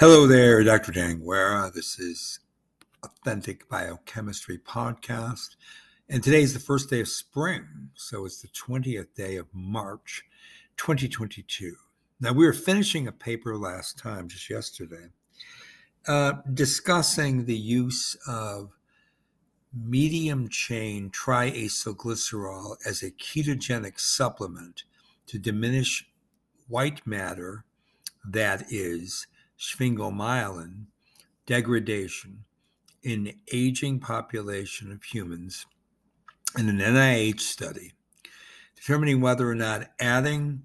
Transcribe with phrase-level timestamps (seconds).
[0.00, 0.92] Hello there, Dr.
[0.92, 1.70] Dan Guerra.
[1.74, 2.40] This is
[3.02, 5.56] Authentic Biochemistry Podcast.
[6.08, 7.66] And today is the first day of spring.
[7.96, 10.24] So it's the 20th day of March,
[10.78, 11.76] 2022.
[12.18, 15.04] Now, we were finishing a paper last time, just yesterday,
[16.08, 18.70] uh, discussing the use of
[19.74, 24.84] medium chain triacylglycerol as a ketogenic supplement
[25.26, 26.08] to diminish
[26.68, 27.66] white matter
[28.24, 29.26] that is
[29.60, 30.86] sphingomyelin
[31.46, 32.44] degradation
[33.02, 35.66] in aging population of humans
[36.58, 37.92] in an NIH study
[38.80, 40.62] determining whether or not adding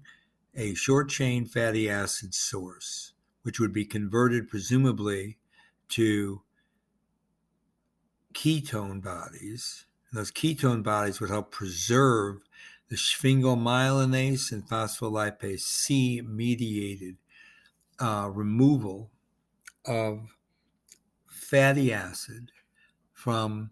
[0.54, 5.36] a short chain fatty acid source, which would be converted presumably
[5.90, 6.40] to
[8.32, 12.42] ketone bodies, and those ketone bodies would help preserve
[12.88, 17.16] the sphingomyelinase and phospholipase C mediated
[17.98, 19.10] uh, removal
[19.84, 20.20] of
[21.26, 22.50] fatty acid
[23.12, 23.70] from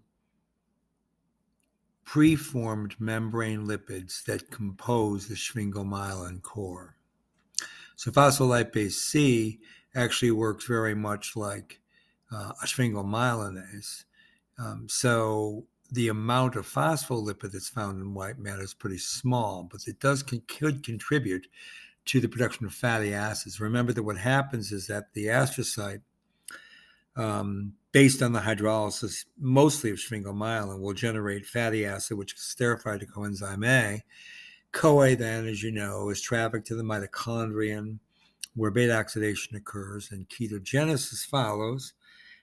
[2.05, 6.97] preformed membrane lipids that compose the sphingomyelin core.
[7.97, 9.59] So phospholipase C
[9.95, 11.81] actually works very much like
[12.33, 14.05] uh, a sphingomyelinase.
[14.59, 19.87] Um, so the amount of phospholipid that's found in white matter is pretty small, but
[19.87, 21.47] it does con- could contribute
[22.07, 23.61] to the production of fatty acids.
[23.61, 26.03] Remember that what happens is that the astrocyte,
[27.17, 33.01] um, based on the hydrolysis mostly of sphingomyelin, will generate fatty acid, which is esterified
[33.01, 34.05] to coenzyme A.
[34.73, 37.99] CoA, then, as you know, is trafficked to the mitochondrion
[38.57, 41.93] where beta oxidation occurs and ketogenesis follows.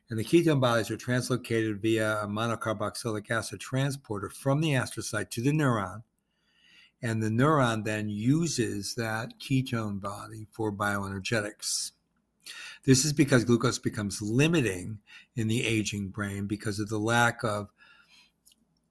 [0.10, 5.42] And the ketone bodies are translocated via a monocarboxylic acid transporter from the astrocyte to
[5.42, 6.04] the neuron
[7.02, 11.92] and the neuron then uses that ketone body for bioenergetics.
[12.84, 15.00] This is because glucose becomes limiting
[15.36, 17.70] in the aging brain because of the lack of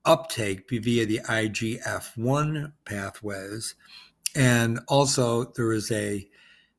[0.05, 3.75] uptake via the IGF 1 pathways.
[4.35, 6.29] And also, there is a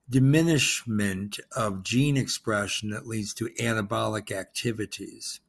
[0.10, 5.40] diminishment of gene expression that leads to anabolic activities.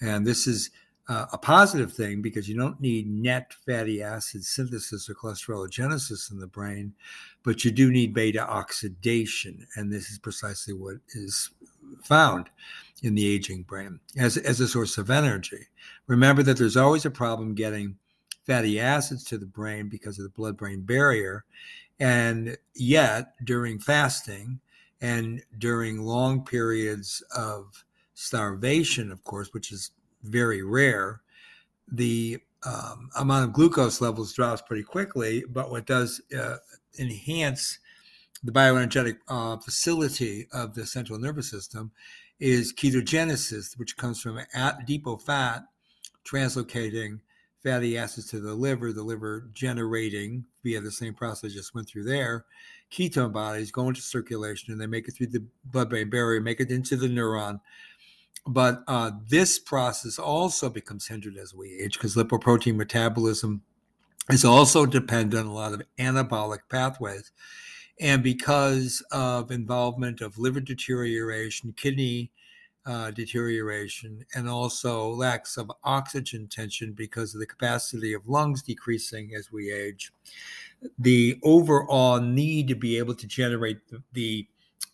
[0.00, 0.70] And this is
[1.08, 6.38] uh, a positive thing because you don't need net fatty acid synthesis or cholesterologenesis in
[6.38, 6.94] the brain,
[7.42, 9.66] but you do need beta oxidation.
[9.76, 11.50] And this is precisely what is
[12.04, 12.48] found
[13.02, 15.66] in the aging brain as, as a source of energy.
[16.06, 17.96] Remember that there's always a problem getting
[18.46, 21.44] fatty acids to the brain because of the blood brain barrier.
[22.00, 24.60] And yet, during fasting
[25.00, 27.84] and during long periods of
[28.14, 29.90] starvation, of course, which is
[30.22, 31.22] very rare,
[31.90, 35.44] the um, amount of glucose levels drops pretty quickly.
[35.48, 36.56] But what does uh,
[36.98, 37.78] enhance
[38.44, 41.92] the bioenergetic uh, facility of the central nervous system
[42.40, 44.40] is ketogenesis, which comes from
[44.86, 45.62] depot fat
[46.24, 47.20] translocating
[47.62, 51.88] fatty acids to the liver, the liver generating via the same process I just went
[51.88, 52.44] through there,
[52.90, 56.60] ketone bodies go into circulation and they make it through the blood brain barrier, make
[56.60, 57.60] it into the neuron,
[58.46, 63.62] but uh, this process also becomes hindered as we age because lipoprotein metabolism
[64.30, 67.32] is also dependent on a lot of anabolic pathways.
[68.00, 72.32] And because of involvement of liver deterioration, kidney
[72.84, 79.34] uh, deterioration, and also lacks of oxygen tension because of the capacity of lungs decreasing
[79.36, 80.12] as we age,
[80.98, 84.46] the overall need to be able to generate the, the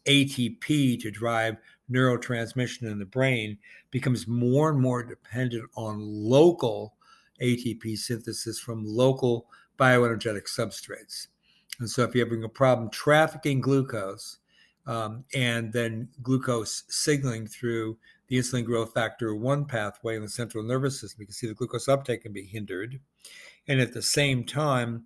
[0.05, 1.57] ATP to drive
[1.91, 3.59] neurotransmission in the brain
[3.91, 6.95] becomes more and more dependent on local
[7.41, 9.47] ATP synthesis from local
[9.79, 11.29] bioenergetic substrates.
[11.79, 14.39] And so, if you're having a problem trafficking glucose
[14.87, 20.65] um, and then glucose signaling through the insulin growth factor 1 pathway in the central
[20.65, 22.99] nervous system, you can see the glucose uptake can be hindered.
[23.69, 25.05] And at the same time,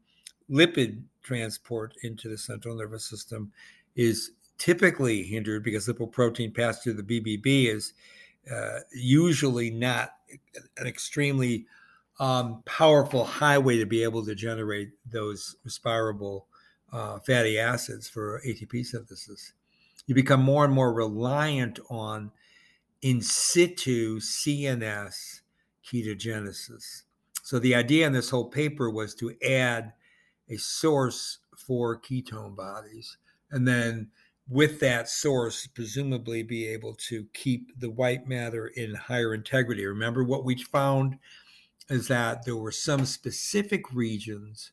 [0.51, 3.53] lipid transport into the central nervous system
[3.95, 7.95] is typically hindered because lipoprotein passed through the BBB is
[8.49, 10.15] uh, usually not
[10.77, 11.67] an extremely
[12.21, 16.47] um, powerful highway to be able to generate those respirable
[16.93, 19.53] uh, fatty acids for ATP synthesis.
[20.07, 22.31] You become more and more reliant on
[23.01, 25.41] in situ CNS
[25.85, 27.03] ketogenesis.
[27.43, 29.93] So the idea in this whole paper was to add
[30.49, 33.17] a source for ketone bodies
[33.51, 34.11] and then
[34.49, 39.87] with that source, presumably be able to keep the white matter in higher integrity.
[39.87, 41.19] Remember, what we found
[41.89, 44.73] is that there were some specific regions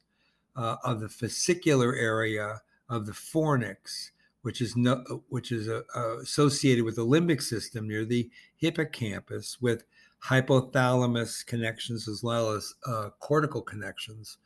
[0.56, 4.12] uh, of the fascicular area of the fornix
[4.42, 9.84] which is no, which is uh, associated with the limbic system near the hippocampus, with
[10.24, 14.38] hypothalamus connections as well as uh, cortical connections.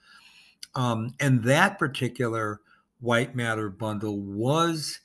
[0.76, 2.62] Um, and that particular
[3.02, 5.00] white matter bundle was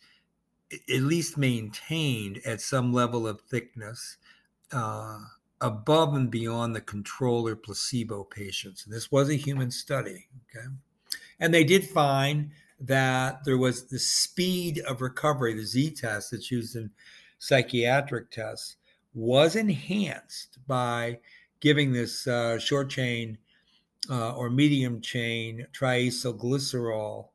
[0.72, 4.16] at least maintained at some level of thickness
[4.72, 5.18] uh,
[5.60, 8.84] above and beyond the control or placebo patients.
[8.84, 10.28] And this was a human study.
[10.50, 10.66] Okay.
[11.40, 12.50] And they did find
[12.80, 16.90] that there was the speed of recovery, the Z test that's used in
[17.38, 18.76] psychiatric tests,
[19.14, 21.18] was enhanced by
[21.60, 23.38] giving this uh, short chain
[24.10, 27.28] uh, or medium chain triacylglycerol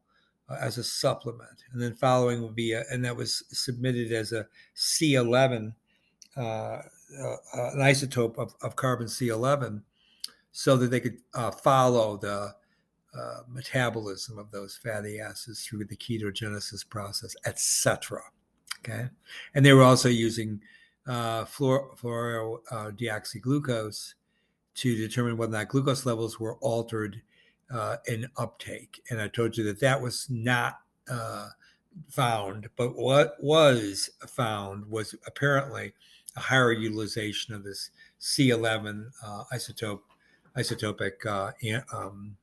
[0.59, 1.63] as a supplement.
[1.71, 5.73] And then following would be, a, and that was submitted as a C11,
[6.37, 6.81] uh, uh,
[7.53, 9.81] an isotope of, of, carbon C11,
[10.51, 12.53] so that they could uh, follow the
[13.17, 18.21] uh, metabolism of those fatty acids through the ketogenesis process, etc.
[18.79, 19.09] Okay,
[19.53, 20.59] and they were also using
[21.07, 24.13] uh, fluor- fluorodeoxyglucose
[24.75, 27.21] to determine whether or not glucose levels were altered
[27.73, 27.97] uh,
[28.37, 29.01] uptake.
[29.09, 30.79] And I told you that that was not
[31.09, 31.49] uh,
[32.09, 35.93] found, but what was found was apparently
[36.35, 37.91] a higher utilization of this
[38.21, 40.01] C11 uh, isotope,
[40.57, 41.51] isotopic uh,
[41.95, 42.37] um,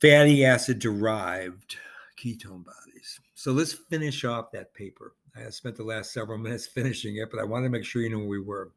[0.00, 1.76] fatty acid derived
[2.16, 3.20] ketone bodies.
[3.34, 5.14] So let's finish off that paper.
[5.34, 8.10] I spent the last several minutes finishing it, but I wanted to make sure you
[8.10, 8.70] know where we were.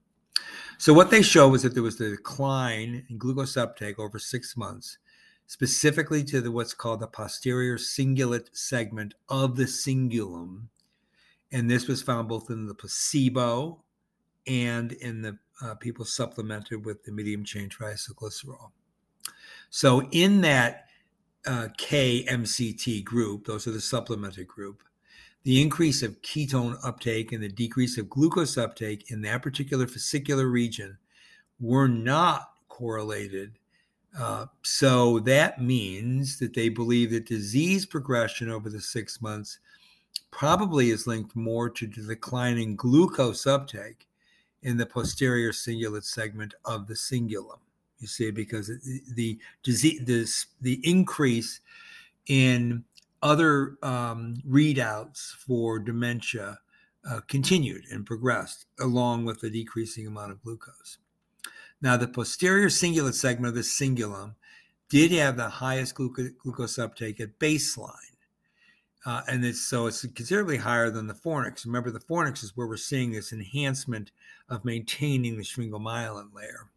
[0.78, 4.58] So what they show was that there was a decline in glucose uptake over six
[4.58, 4.98] months,
[5.48, 10.68] specifically to the what's called the posterior cingulate segment of the cingulum,
[11.52, 13.84] and this was found both in the placebo
[14.48, 18.72] and in the uh, people supplemented with the medium chain triacylglycerol.
[19.70, 20.88] So in that
[21.46, 24.84] uh, KMCT group, those are the supplemented group,
[25.46, 30.52] the increase of ketone uptake and the decrease of glucose uptake in that particular fascicular
[30.52, 30.98] region
[31.60, 33.54] were not correlated.
[34.20, 39.60] Uh, so that means that they believe that disease progression over the six months
[40.32, 44.08] probably is linked more to the declining glucose uptake
[44.64, 47.60] in the posterior cingulate segment of the cingulum.
[48.00, 48.72] You see, because
[49.14, 50.28] the disease, the,
[50.62, 51.62] the increase
[52.28, 52.84] in
[53.26, 56.60] other um, readouts for dementia
[57.10, 61.00] uh, continued and progressed along with the decreasing amount of glucose.
[61.82, 64.36] Now, the posterior cingulate segment of the cingulum
[64.90, 67.90] did have the highest glucose uptake at baseline.
[69.08, 71.66] Uh, and it's, so it's considerably higher than the fornix.
[71.66, 74.12] Remember, the fornix is where we're seeing this enhancement
[74.50, 76.70] of maintaining the sphingomyelin layer.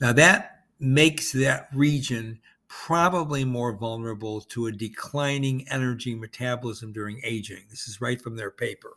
[0.00, 7.64] Now, that makes that region probably more vulnerable to a declining energy metabolism during aging.
[7.70, 8.92] This is right from their paper.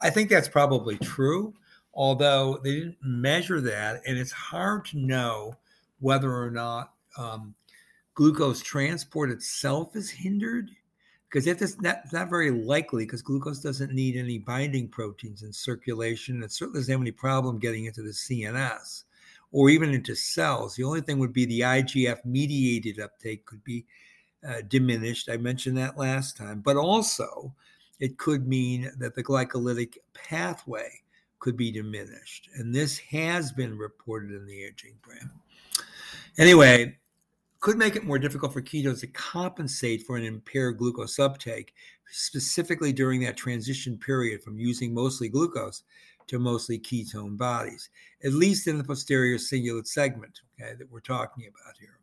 [0.00, 1.54] I think that's probably true,
[1.94, 5.54] although they didn't measure that, and it's hard to know
[6.00, 7.54] whether or not um,
[8.14, 10.70] glucose transport itself is hindered
[11.28, 16.42] because that's not, not very likely because glucose doesn't need any binding proteins in circulation.
[16.42, 19.04] It certainly doesn't have any problem getting into the CNS
[19.56, 20.76] or even into cells.
[20.76, 23.86] The only thing would be the IGF mediated uptake could be
[24.46, 25.30] uh, diminished.
[25.30, 27.54] I mentioned that last time, but also
[27.98, 30.90] it could mean that the glycolytic pathway
[31.38, 32.50] could be diminished.
[32.56, 35.30] And this has been reported in the aging brain.
[36.36, 36.98] Anyway,
[37.60, 41.72] could make it more difficult for ketones to compensate for an impaired glucose uptake,
[42.10, 45.82] specifically during that transition period from using mostly glucose
[46.28, 47.88] to mostly ketone bodies,
[48.24, 51.98] at least in the posterior cingulate segment okay, that we're talking about here.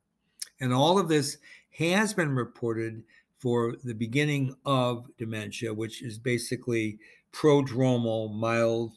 [0.59, 1.37] And all of this
[1.71, 3.03] has been reported
[3.37, 6.97] for the beginning of dementia, which is basically
[7.33, 8.93] prodromal mild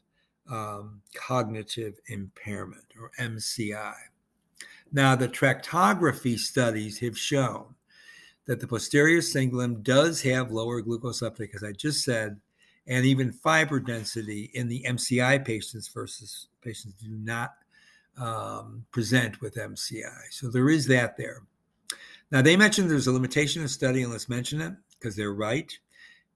[0.48, 3.94] um, cognitive impairment or MCI.
[4.92, 7.74] Now, the tractography studies have shown
[8.46, 12.40] that the posterior cingulum does have lower glucose uptake, as I just said,
[12.86, 17.54] and even fiber density in the MCI patients versus patients who do not
[18.18, 20.30] um, present with MCI.
[20.30, 21.42] So there is that there.
[22.30, 25.72] Now, they mentioned there's a limitation of study, and let's mention it because they're right.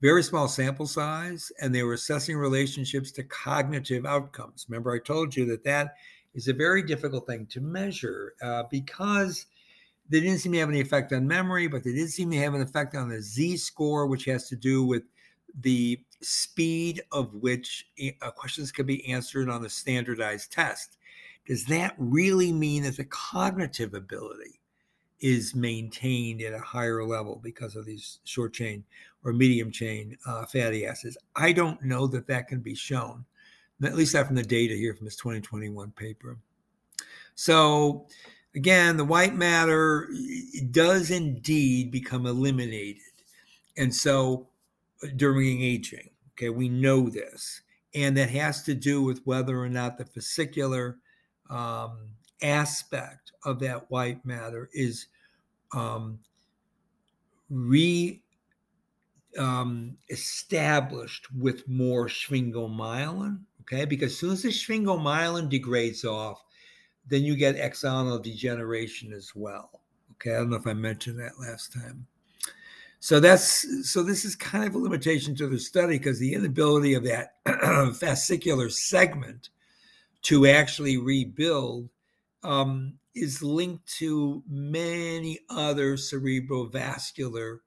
[0.00, 4.66] Very small sample size, and they were assessing relationships to cognitive outcomes.
[4.68, 5.94] Remember, I told you that that
[6.34, 9.46] is a very difficult thing to measure uh, because
[10.08, 12.54] they didn't seem to have any effect on memory, but they did seem to have
[12.54, 15.02] an effect on the Z score, which has to do with
[15.60, 17.86] the speed of which
[18.34, 20.98] questions can be answered on the standardized test.
[21.46, 24.60] Does that really mean that the cognitive ability
[25.20, 28.84] is maintained at a higher level because of these short chain
[29.24, 31.16] or medium chain uh, fatty acids.
[31.36, 33.24] I don't know that that can be shown,
[33.82, 36.38] at least not from the data here from this 2021 paper.
[37.34, 38.06] So,
[38.54, 40.08] again, the white matter
[40.70, 43.02] does indeed become eliminated.
[43.76, 44.48] And so,
[45.16, 47.62] during aging, okay, we know this.
[47.94, 50.96] And that has to do with whether or not the fascicular
[51.48, 52.10] um,
[52.42, 55.06] aspect of that white matter is
[55.74, 56.20] um,
[57.48, 58.22] re
[59.38, 63.40] um, established with more sphingomyelin.
[63.62, 66.42] Okay, because as soon as the sphingomyelin degrades off,
[67.06, 69.82] then you get axonal degeneration as well.
[70.12, 72.06] Okay, I don't know if I mentioned that last time.
[73.00, 76.92] So that's so this is kind of a limitation to the study because the inability
[76.92, 79.48] of that fascicular segment
[80.22, 81.88] to actually rebuild
[82.42, 87.60] um, is linked to many other cerebrovascular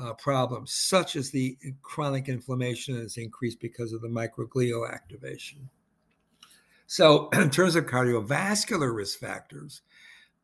[0.00, 5.68] uh, problems, such as the chronic inflammation that is increased because of the microglial activation.
[6.86, 9.82] So, in terms of cardiovascular risk factors,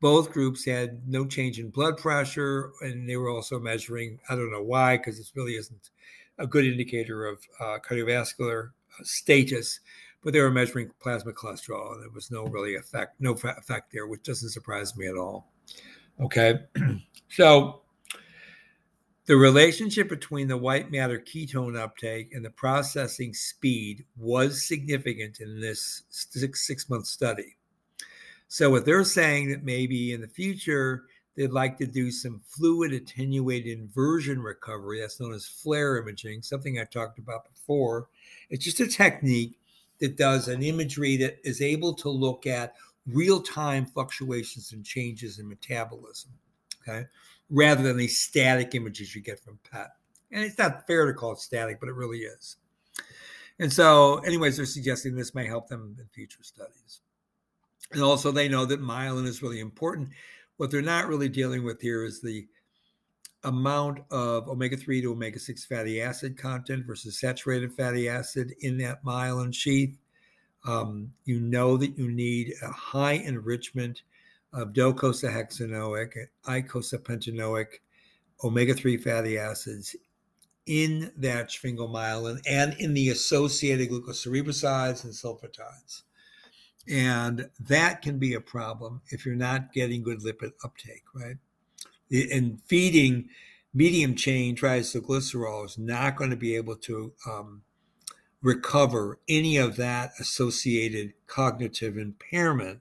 [0.05, 4.21] both groups had no change in blood pressure, and they were also measuring.
[4.29, 5.89] I don't know why, because this really isn't
[6.37, 9.81] a good indicator of uh, cardiovascular uh, status,
[10.23, 14.07] but they were measuring plasma cholesterol, and there was no really effect, no effect there,
[14.07, 15.51] which doesn't surprise me at all.
[16.21, 16.59] Okay,
[17.31, 17.81] so
[19.25, 25.63] the relationship between the white matter ketone uptake and the processing speed was significant in
[25.63, 27.57] this six, six month study.
[28.55, 31.07] So, what they're saying that maybe in the future
[31.37, 36.79] they'd like to do some fluid attenuated inversion recovery, that's known as FLAIR imaging, something
[36.79, 38.07] I talked about before.
[38.51, 39.59] It's just a technique
[39.99, 42.75] that does an imagery that is able to look at
[43.09, 46.31] real time fluctuations and changes in metabolism.
[46.87, 47.07] Okay
[47.51, 49.91] rather than the static images you get from PET.
[50.31, 52.57] And it's not fair to call it static, but it really is.
[53.59, 57.01] And so, anyways, they're suggesting this may help them in future studies.
[57.93, 60.09] And also, they know that myelin is really important.
[60.57, 62.47] What they're not really dealing with here is the
[63.45, 68.79] amount of omega 3 to omega 6 fatty acid content versus saturated fatty acid in
[68.79, 69.97] that myelin sheath.
[70.65, 74.03] Um, you know that you need a high enrichment
[74.55, 76.15] of docosahexaenoic,
[76.47, 77.67] eicosapentaenoic,
[78.43, 79.95] omega-3 fatty acids
[80.67, 86.03] in that sphingomyelin and in the associated glucocerebrosides and sulfatides.
[86.89, 91.37] And that can be a problem if you're not getting good lipid uptake, right?
[92.11, 93.31] And feeding
[93.73, 97.63] medium chain triacylglycerol is not going to be able to um,
[98.43, 102.81] recover any of that associated cognitive impairment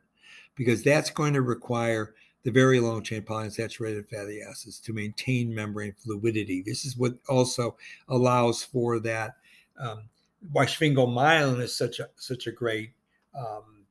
[0.55, 5.95] because that's going to require the very long chain polyunsaturated fatty acids to maintain membrane
[5.97, 6.61] fluidity.
[6.61, 7.77] This is what also
[8.09, 9.37] allows for that.
[9.79, 10.09] Um,
[10.51, 12.91] why sphingomyelin is such a such a great
[13.33, 13.82] um,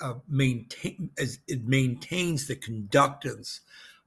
[0.00, 3.60] uh, maintain as it maintains the conductance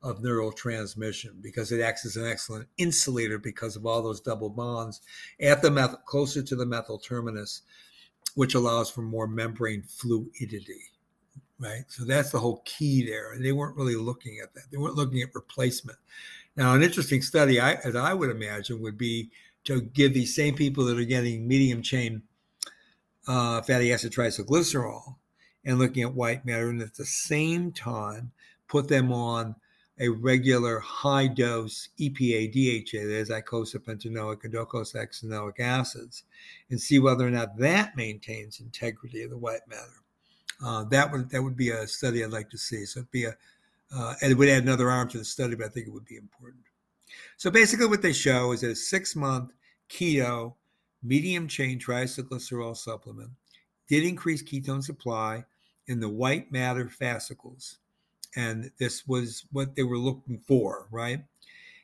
[0.03, 5.01] of neurotransmission because it acts as an excellent insulator because of all those double bonds
[5.41, 7.63] at the methyl closer to the methyl terminus,
[8.35, 10.81] which allows for more membrane fluidity
[11.59, 11.83] right?
[11.87, 13.33] So that's the whole key there.
[13.33, 14.63] And they weren't really looking at that.
[14.71, 15.97] They weren't looking at replacement.
[16.55, 19.29] Now, an interesting study, I, as I would imagine, would be
[19.65, 22.21] to give these same people that are getting medium chain
[23.27, 25.15] uh, fatty acid triacylglycerol
[25.65, 28.31] and looking at white matter, and at the same time
[28.67, 29.55] put them on
[29.99, 36.23] a regular high dose EPA DHA, that is icosapentaenoic and docosahexaenoic acids,
[36.69, 40.03] and see whether or not that maintains integrity of the white matter.
[40.63, 42.85] Uh, that would that would be a study I'd like to see.
[42.85, 43.35] So it'd be a
[43.95, 46.05] uh, and it would add another arm to the study, but I think it would
[46.05, 46.63] be important.
[47.37, 49.53] So basically, what they show is that a six month
[49.89, 50.53] keto
[51.07, 53.31] medium chain triacylglycerol supplement
[53.87, 55.45] did increase ketone supply
[55.87, 57.77] in the white matter fascicles.
[58.35, 61.23] And this was what they were looking for, right?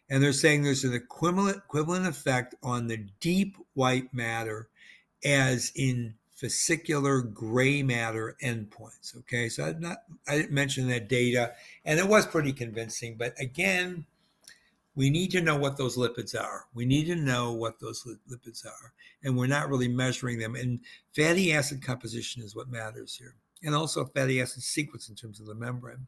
[0.09, 4.67] And they're saying there's an equivalent equivalent effect on the deep white matter
[5.23, 9.17] as in fascicular gray matter endpoints.
[9.19, 11.53] Okay, so I not I didn't mention that data,
[11.85, 13.15] and it was pretty convincing.
[13.15, 14.05] But again,
[14.95, 16.65] we need to know what those lipids are.
[16.73, 20.55] We need to know what those lipids are, and we're not really measuring them.
[20.55, 20.79] And
[21.15, 25.47] fatty acid composition is what matters here, and also fatty acid sequence in terms of
[25.47, 26.07] the membrane.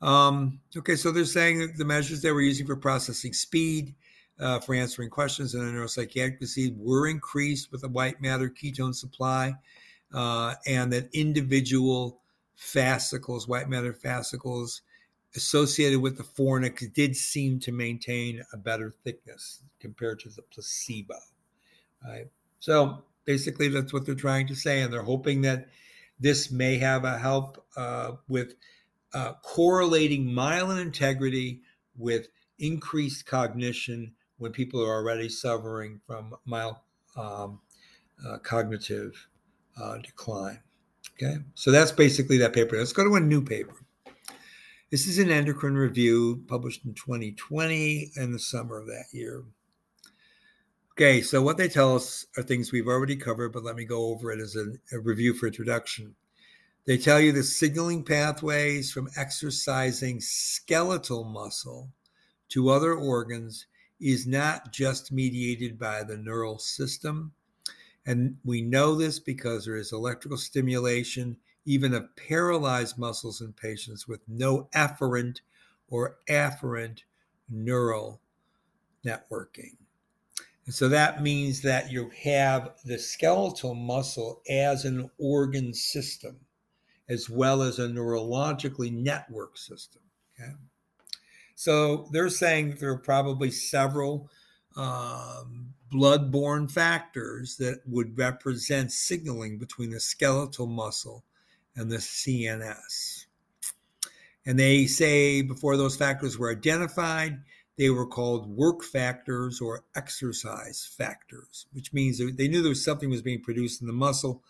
[0.00, 3.94] Um, okay, so they're saying that the measures they were using for processing speed
[4.40, 8.94] uh, for answering questions in a neuropsychiatric disease were increased with a white matter ketone
[8.94, 9.54] supply,
[10.12, 12.20] uh, and that individual
[12.56, 14.82] fascicles, white matter fascicles,
[15.34, 21.16] associated with the fornix did seem to maintain a better thickness compared to the placebo.
[22.04, 22.28] Right.
[22.58, 25.68] So basically, that's what they're trying to say, and they're hoping that
[26.20, 28.54] this may have a help uh, with
[29.14, 31.60] uh, correlating myelin integrity
[31.96, 36.76] with increased cognition when people are already suffering from mild
[37.16, 37.60] um,
[38.26, 39.28] uh, cognitive
[39.80, 40.60] uh, decline.
[41.14, 42.76] Okay, so that's basically that paper.
[42.76, 43.74] Let's go to a new paper.
[44.92, 49.42] This is an endocrine review published in 2020 in the summer of that year.
[50.90, 54.08] Okay, so what they tell us are things we've already covered, but let me go
[54.08, 56.14] over it as a, a review for introduction.
[56.84, 61.88] They tell you the signaling pathways from exercising skeletal muscle
[62.50, 63.64] to other organs
[63.98, 67.32] is not just mediated by the neural system.
[68.04, 74.08] And we know this because there is electrical stimulation, even of paralyzed muscles in patients
[74.08, 75.40] with no efferent
[75.88, 77.02] or afferent
[77.48, 78.20] neural
[79.04, 79.76] networking.
[80.66, 86.36] And so that means that you have the skeletal muscle as an organ system,
[87.08, 90.02] as well as a neurologically network system.
[90.40, 90.52] Okay?
[91.56, 94.30] So they're saying there are probably several
[94.76, 101.24] um, blood-borne factors that would represent signaling between the skeletal muscle
[101.76, 103.26] and the CNS.
[104.44, 107.38] And they say before those factors were identified,
[107.78, 113.08] they were called work factors or exercise factors, which means they knew there was something
[113.08, 114.42] was being produced in the muscle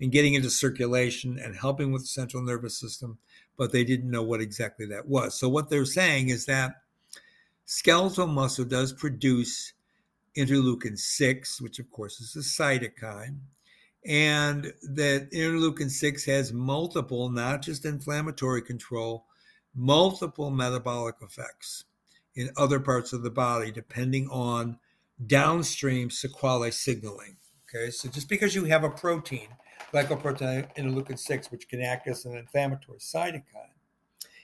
[0.00, 3.18] and getting into circulation and helping with the central nervous system
[3.58, 5.38] but they didn't know what exactly that was.
[5.38, 6.76] So what they're saying is that
[7.66, 9.74] skeletal muscle does produce
[10.36, 13.40] interleukin 6, which of course is a cytokine,
[14.08, 19.26] and that interleukin 6 has multiple, not just inflammatory control,
[19.74, 21.84] multiple metabolic effects
[22.34, 24.78] in other parts of the body, depending on
[25.26, 27.36] downstream sequelae signaling.
[27.68, 29.48] Okay, so just because you have a protein
[29.92, 33.42] glycoprotein interleukin 6, which can act as an inflammatory cytokine.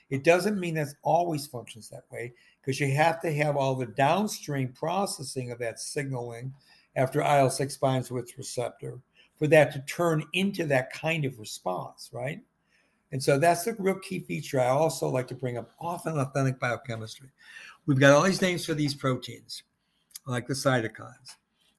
[0.09, 3.87] It doesn't mean that always functions that way because you have to have all the
[3.87, 6.53] downstream processing of that signaling
[6.95, 8.99] after IL 6 binds to its receptor
[9.37, 12.39] for that to turn into that kind of response, right?
[13.11, 16.59] And so that's the real key feature I also like to bring up often authentic
[16.59, 17.29] biochemistry.
[17.85, 19.63] We've got all these names for these proteins,
[20.25, 21.35] like the cytokines.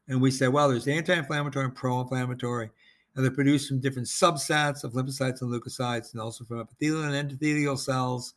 [0.09, 2.71] And we say, well, there's anti inflammatory and pro inflammatory
[3.17, 7.31] and they're produced from different subsets of lymphocytes and leukocytes, and also from epithelial and
[7.31, 8.35] endothelial cells.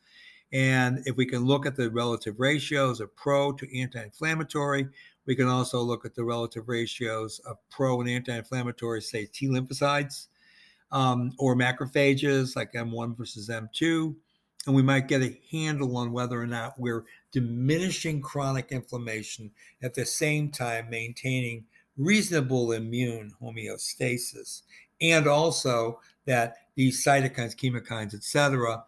[0.52, 4.88] And if we can look at the relative ratios of pro to anti inflammatory,
[5.30, 9.48] we can also look at the relative ratios of pro and anti inflammatory, say T
[9.48, 10.26] lymphocytes
[10.92, 14.16] um, or macrophages like M1 versus M2.
[14.66, 19.52] And we might get a handle on whether or not we're diminishing chronic inflammation
[19.84, 21.66] at the same time maintaining
[21.96, 24.64] reasonable immune homeostasis,
[25.00, 28.84] and also that these cytokines, chemokines, etc.,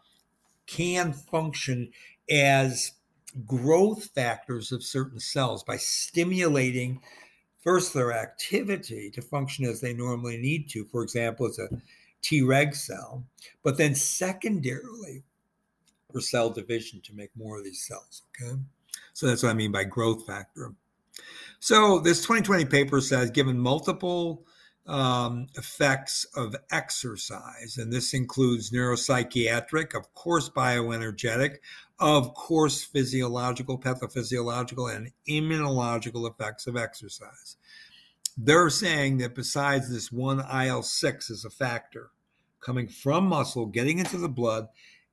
[0.66, 1.92] can function
[2.32, 2.94] as
[3.46, 7.02] growth factors of certain cells by stimulating
[7.62, 11.70] first their activity to function as they normally need to, for example, as a
[12.24, 13.24] Treg cell,
[13.64, 15.24] but then secondarily
[16.12, 18.24] for cell division to make more of these cells.
[18.42, 18.56] Okay.
[19.14, 20.74] So that's what I mean by growth factor.
[21.60, 24.46] So this 2020 paper says given multiple
[24.88, 31.58] um, effects of exercise, and this includes neuropsychiatric, of course, bioenergetic,
[32.02, 37.58] of course, physiological, pathophysiological, and immunological effects of exercise.
[38.38, 42.12] They're saying that besides this one IL 6 is a factor
[42.60, 44.68] coming from muscle, getting into the blood,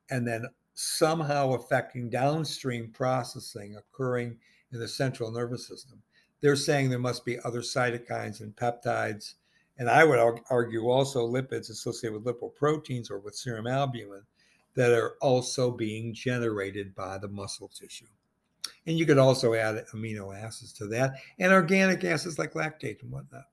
[0.09, 4.37] and then somehow affecting downstream processing occurring
[4.71, 6.01] in the central nervous system
[6.41, 9.35] they're saying there must be other cytokines and peptides.
[9.77, 14.23] And I would argue also lipids associated with lipoproteins or with serum albumin
[14.79, 18.05] that are also being generated by the muscle tissue.
[18.87, 23.11] And you could also add amino acids to that and organic acids like lactate and
[23.11, 23.43] whatnot.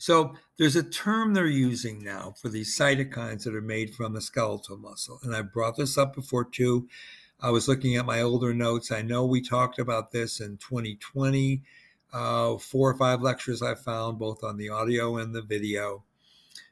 [0.00, 4.20] So there's a term they're using now for these cytokines that are made from the
[4.20, 5.20] skeletal muscle.
[5.22, 6.88] And I brought this up before too.
[7.40, 8.90] I was looking at my older notes.
[8.90, 11.62] I know we talked about this in 2020.
[12.12, 16.02] Uh, four or five lectures I found, both on the audio and the video.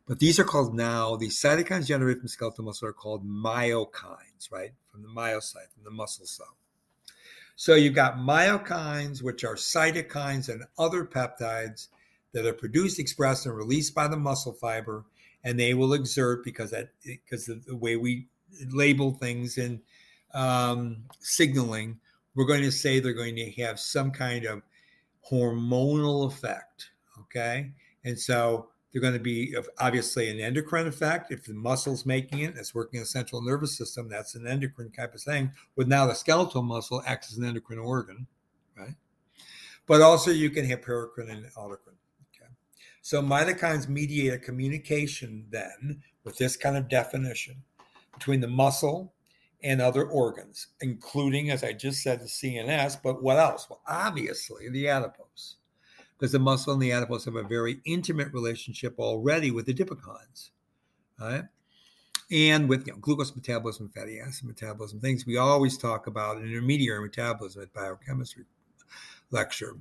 [0.07, 4.73] But these are called now, these cytokines generated from skeletal muscle are called myokines, right?
[4.91, 6.57] From the myocyte, from the muscle cell.
[7.57, 11.89] So you've got myokines, which are cytokines and other peptides
[12.33, 15.05] that are produced, expressed, and released by the muscle fiber,
[15.43, 18.27] and they will exert because that because of the way we
[18.71, 19.81] label things in
[20.35, 21.99] um, signaling,
[22.35, 24.63] we're going to say they're going to have some kind of
[25.31, 26.91] hormonal effect.
[27.23, 27.73] Okay.
[28.05, 31.31] And so they're going to be obviously an endocrine effect.
[31.31, 34.91] If the muscle's making it, it's working in the central nervous system, that's an endocrine
[34.91, 35.53] type of thing.
[35.77, 38.27] With now the skeletal muscle acts as an endocrine organ,
[38.75, 38.95] right?
[39.85, 41.99] But also you can have paracrine and autocrine.
[42.35, 42.51] Okay.
[43.03, 47.57] So mitokines mediate a communication then with this kind of definition
[48.15, 49.13] between the muscle
[49.63, 52.97] and other organs, including, as I just said, the CNS.
[53.03, 53.69] But what else?
[53.69, 55.57] Well, obviously the adipose
[56.19, 60.51] because the muscle and the adipose have a very intimate relationship already with the adipokines,
[61.21, 61.45] right?
[62.31, 66.45] And with you know, glucose metabolism, fatty acid metabolism, things we always talk about in
[66.45, 68.45] intermediary metabolism at biochemistry
[69.31, 69.77] lecture.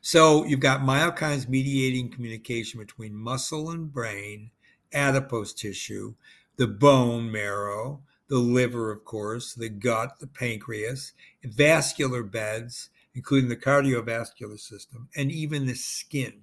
[0.00, 4.50] So you've got myokines mediating communication between muscle and brain,
[4.92, 6.14] adipose tissue,
[6.56, 11.12] the bone marrow, the liver, of course, the gut, the pancreas,
[11.44, 16.42] vascular beds, including the cardiovascular system and even the skin.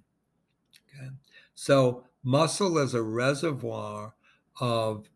[0.93, 1.09] Okay?
[1.55, 4.15] So, muscle is a reservoir
[4.59, 5.09] of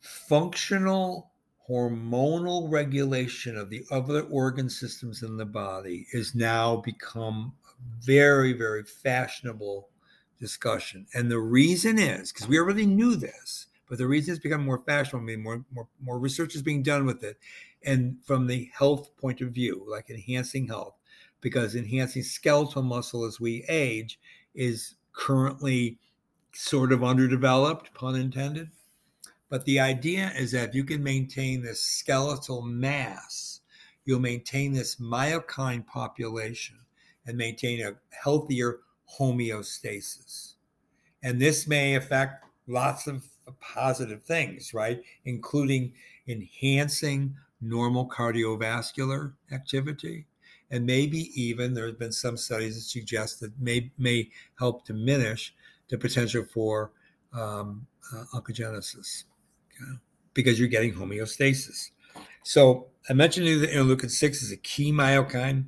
[0.00, 1.30] functional
[1.68, 8.52] hormonal regulation of the other organ systems in the body is now become a very
[8.52, 9.88] very fashionable
[10.38, 14.64] discussion and the reason is because we already knew this but the reason it's become
[14.64, 17.38] more fashionable I mean, more, more more research is being done with it
[17.86, 20.94] and from the health point of view, like enhancing health,
[21.40, 24.18] because enhancing skeletal muscle as we age
[24.54, 25.98] is currently
[26.52, 28.70] sort of underdeveloped, pun intended.
[29.48, 33.60] But the idea is that if you can maintain this skeletal mass,
[34.04, 36.78] you'll maintain this myokine population
[37.26, 38.80] and maintain a healthier
[39.18, 40.54] homeostasis.
[41.22, 45.02] And this may affect lots of positive things, right?
[45.24, 45.92] Including
[46.28, 50.26] enhancing normal cardiovascular activity.
[50.70, 55.54] And maybe even there have been some studies that suggest that may, may help diminish
[55.88, 56.90] the potential for
[57.32, 59.24] um, uh, oncogenesis
[59.80, 59.98] okay?
[60.34, 61.90] because you're getting homeostasis.
[62.42, 65.66] So I mentioned that interleukin 6 is a key myokine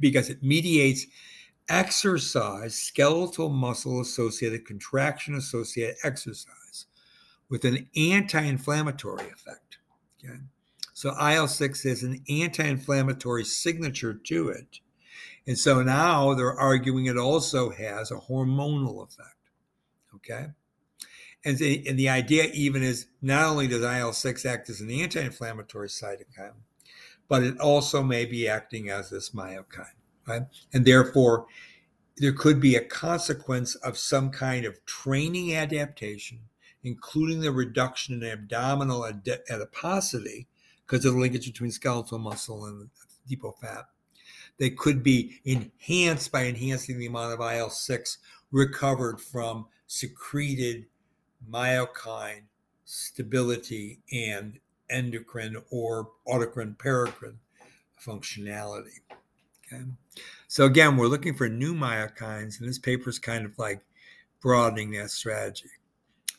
[0.00, 1.06] because it mediates
[1.68, 6.61] exercise, skeletal muscle associated, contraction associated exercise
[7.52, 9.76] with an anti inflammatory effect.
[10.24, 10.38] Okay.
[10.94, 14.80] So IL 6 has an anti inflammatory signature to it.
[15.46, 19.36] And so now they're arguing it also has a hormonal effect.
[20.14, 20.46] Okay.
[21.44, 24.90] And the, and the idea even is not only does IL 6 act as an
[24.90, 26.54] anti inflammatory cytokine,
[27.28, 30.42] but it also may be acting as this myokine, right?
[30.72, 31.46] And therefore,
[32.16, 36.40] there could be a consequence of some kind of training adaptation,
[36.84, 40.46] including the reduction in abdominal adiposity,
[40.86, 42.90] because of the linkage between skeletal muscle and
[43.26, 43.86] depot fat.
[44.58, 48.18] They could be enhanced by enhancing the amount of IL 6
[48.50, 50.86] recovered from secreted
[51.50, 52.42] myokine
[52.84, 54.58] stability and
[54.90, 57.36] endocrine or autocrine paracrine
[57.98, 59.00] functionality.
[59.72, 59.84] Okay.
[60.48, 63.82] So again, we're looking for new myokines, and this paper is kind of like
[64.40, 65.70] broadening that strategy.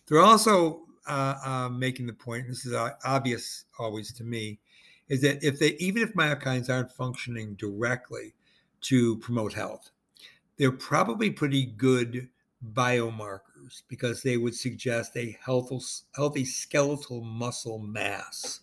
[0.07, 2.73] They're also uh, uh, making the point, this is
[3.05, 4.59] obvious always to me,
[5.09, 8.33] is that if they, even if myokines aren't functioning directly
[8.81, 9.91] to promote health,
[10.57, 12.29] they're probably pretty good
[12.73, 15.79] biomarkers because they would suggest a healthy,
[16.15, 18.61] healthy skeletal muscle mass.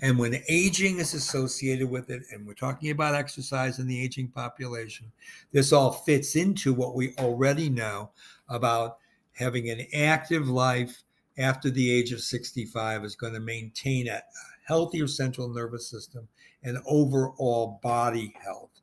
[0.00, 4.28] And when aging is associated with it, and we're talking about exercise in the aging
[4.28, 5.12] population,
[5.52, 8.10] this all fits into what we already know
[8.48, 8.98] about
[9.38, 11.02] having an active life
[11.38, 14.22] after the age of 65 is going to maintain a
[14.66, 16.26] healthier central nervous system
[16.62, 18.80] and overall body health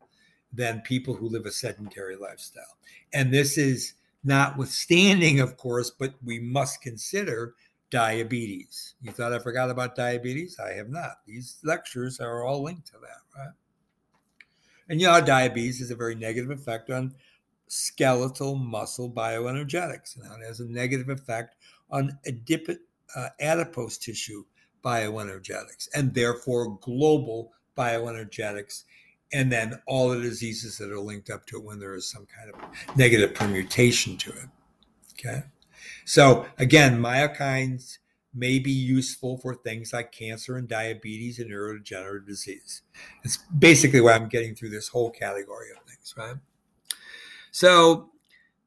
[0.53, 2.77] than people who live a sedentary lifestyle.
[3.13, 7.55] And this is notwithstanding, of course, but we must consider
[7.89, 8.95] diabetes.
[9.01, 10.57] You thought I forgot about diabetes?
[10.59, 11.19] I have not.
[11.27, 13.53] These lectures are all linked to that, right?
[14.87, 17.13] And you know, diabetes is a very negative effect on
[17.67, 20.15] skeletal muscle bioenergetics.
[20.17, 21.55] And it has a negative effect
[21.89, 22.77] on adip-
[23.15, 24.43] uh, adipose tissue
[24.83, 28.83] bioenergetics and therefore global bioenergetics
[29.33, 32.27] and then all the diseases that are linked up to it when there is some
[32.27, 34.47] kind of negative permutation to it
[35.13, 35.43] okay
[36.05, 37.97] so again myokines
[38.33, 42.83] may be useful for things like cancer and diabetes and neurodegenerative disease
[43.23, 46.35] it's basically why i'm getting through this whole category of things right
[47.55, 48.09] so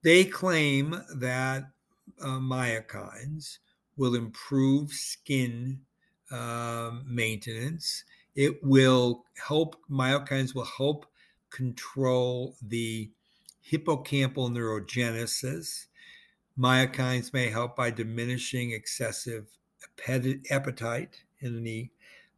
[0.03, 1.65] they claim that
[2.23, 3.59] uh, myokines
[3.99, 5.79] will improve skin
[6.31, 8.05] um, maintenance.
[8.35, 11.05] It will help, myokines will help
[11.51, 13.11] control the
[13.71, 15.85] hippocampal neurogenesis.
[16.59, 19.49] Myokines may help by diminishing excessive
[20.51, 21.91] appetite in the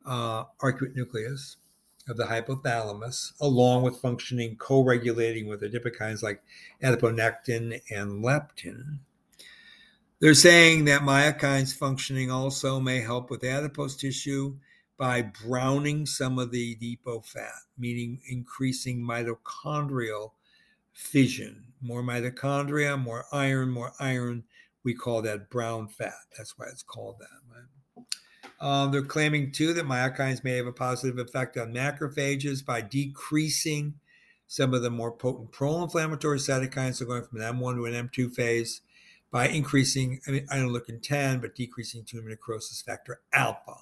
[0.04, 1.58] uh, arcuate nucleus
[2.08, 6.42] of the hypothalamus, along with functioning co regulating with adipokines like
[6.82, 8.98] adiponectin and leptin.
[10.20, 14.56] They're saying that myokines functioning also may help with adipose tissue
[14.98, 20.32] by browning some of the depot fat, meaning increasing mitochondrial
[20.92, 21.64] fission.
[21.80, 24.44] More mitochondria, more iron, more iron.
[24.84, 26.12] We call that brown fat.
[26.36, 27.28] That's why it's called that.
[28.61, 33.94] Um, they're claiming too that myokines may have a positive effect on macrophages by decreasing
[34.46, 38.35] some of the more potent pro-inflammatory cytokines, so going from an M1 to an M2
[38.35, 38.83] phase
[39.31, 43.77] by increasing, I mean, interleukin 10, but decreasing tumor necrosis factor alpha.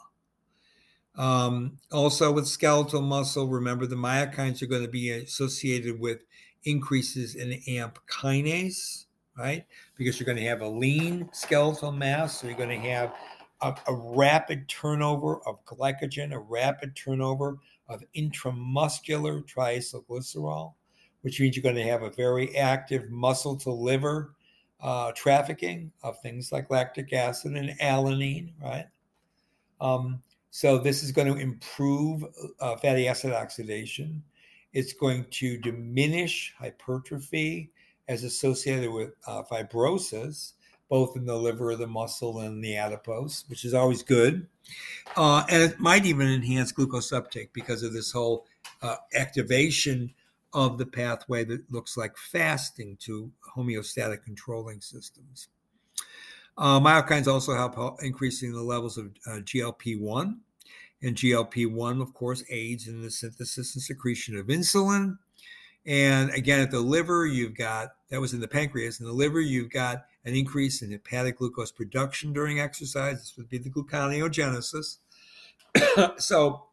[1.16, 6.24] Um, also, with skeletal muscle, remember the myokines are going to be associated with
[6.64, 9.64] increases in AMP kinase, right?
[9.96, 13.12] Because you're going to have a lean skeletal mass, so you're going to have
[13.60, 20.74] a, a rapid turnover of glycogen, a rapid turnover of intramuscular triacylglycerol,
[21.22, 24.34] which means you're going to have a very active muscle to liver
[24.80, 28.86] uh, trafficking of things like lactic acid and alanine, right?
[29.80, 32.24] Um, so this is going to improve
[32.60, 34.22] uh, fatty acid oxidation.
[34.72, 37.70] It's going to diminish hypertrophy
[38.08, 40.52] as associated with uh, fibrosis,
[40.88, 44.46] both in the liver, the muscle, and the adipose, which is always good.
[45.16, 48.46] Uh, and it might even enhance glucose uptake because of this whole
[48.82, 50.12] uh, activation
[50.54, 55.48] of the pathway that looks like fasting to homeostatic controlling systems.
[56.56, 60.40] Uh, myokines also help increasing the levels of uh, GLP 1.
[61.00, 65.18] And GLP 1, of course, aids in the synthesis and secretion of insulin.
[65.86, 68.98] And again, at the liver, you've got that was in the pancreas.
[68.98, 73.18] In the liver, you've got an increase in hepatic glucose production during exercise.
[73.18, 74.98] This would be the gluconeogenesis.
[76.18, 76.64] so,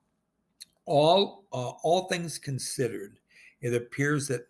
[0.85, 3.17] all uh, all things considered,
[3.61, 4.45] it appears that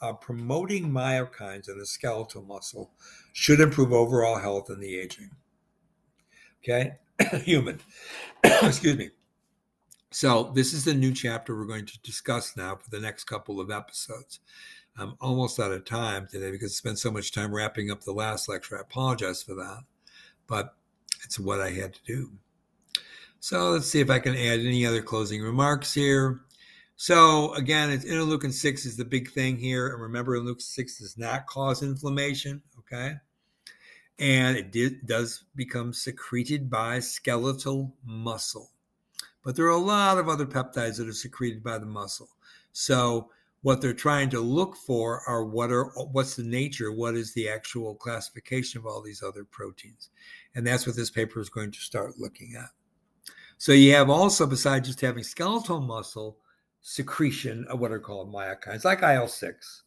[0.00, 2.92] uh, promoting myokines in the skeletal muscle
[3.32, 5.30] should improve overall health in the aging.
[6.62, 6.94] Okay,
[7.42, 7.80] human.
[8.44, 9.10] Excuse me.
[10.10, 13.58] So, this is the new chapter we're going to discuss now for the next couple
[13.58, 14.38] of episodes.
[14.96, 18.12] I'm almost out of time today because I spent so much time wrapping up the
[18.12, 18.78] last lecture.
[18.78, 19.80] I apologize for that,
[20.46, 20.74] but
[21.24, 22.30] it's what I had to do.
[23.40, 26.40] So, let's see if I can add any other closing remarks here.
[26.96, 31.18] So again, it's interleukin six is the big thing here, and remember, interleukin six does
[31.18, 32.62] not cause inflammation.
[32.78, 33.14] Okay,
[34.18, 38.70] and it did, does become secreted by skeletal muscle,
[39.42, 42.28] but there are a lot of other peptides that are secreted by the muscle.
[42.72, 43.30] So
[43.64, 47.48] what they're trying to look for are what are what's the nature, what is the
[47.48, 50.10] actual classification of all these other proteins,
[50.54, 52.68] and that's what this paper is going to start looking at.
[53.56, 56.36] So you have also, besides just having skeletal muscle
[56.82, 59.82] secretion of what are called myokines, like IL 6.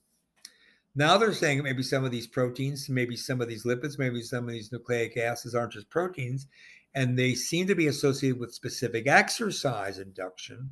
[0.95, 4.45] Now they're saying maybe some of these proteins, maybe some of these lipids, maybe some
[4.45, 6.47] of these nucleic acids aren't just proteins,
[6.95, 10.71] and they seem to be associated with specific exercise induction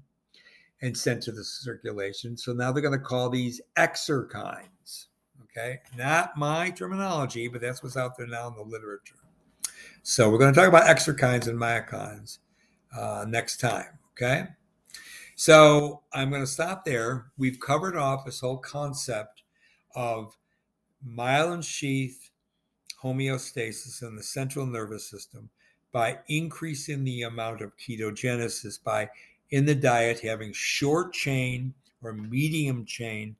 [0.86, 2.38] and sent to the circulation.
[2.38, 5.08] So now they're going to call these exerkines.
[5.44, 9.16] Okay, not my terminology, but that's what's out there now in the literature.
[10.04, 12.40] So we're going to talk about exerkines and myokines
[12.96, 13.98] uh, next time.
[14.12, 14.48] Okay.
[15.36, 17.32] So I'm going to stop there.
[17.38, 19.44] We've covered off this whole concept
[19.96, 20.38] of
[21.08, 22.32] myelin sheath
[23.02, 25.50] homeostasis in the central nervous system
[25.92, 29.10] by increasing the amount of ketogenesis by
[29.56, 33.34] in the diet having short chain or medium chain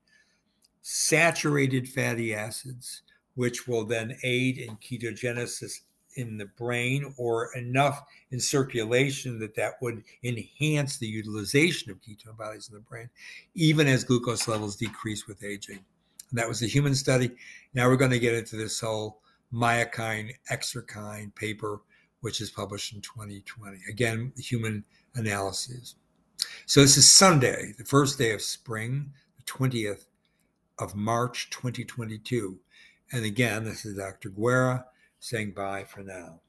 [0.82, 3.02] saturated fatty acids
[3.34, 5.82] which will then aid in ketogenesis
[6.16, 8.02] in the brain or enough
[8.32, 13.10] in circulation that that would enhance the utilization of ketone bodies in the brain,
[13.54, 15.84] even as glucose levels decrease with aging.
[16.30, 17.30] And that was a human study.
[17.74, 19.20] Now we're going to get into this whole
[19.54, 21.82] myokine exerkine paper,
[22.22, 23.80] which is published in 2020.
[23.90, 25.96] Again, human analyses.
[26.66, 30.06] So this is Sunday, the first day of spring, the 20th
[30.80, 32.60] of March 2022.
[33.12, 34.30] And again, this is Dr.
[34.30, 34.86] Guerra
[35.20, 36.42] saying bye for now.